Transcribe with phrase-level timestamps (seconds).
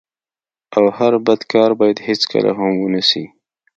[0.77, 3.23] او هر بد کار بايد هيڅکله هم و نه سي.